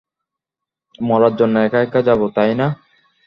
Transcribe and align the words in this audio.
মরার 0.99 1.33
জন্য 1.35 1.55
একা 1.59 1.79
একা 1.81 2.01
যাবো, 2.07 2.25
তাই 2.35 2.51
না? 2.55 2.67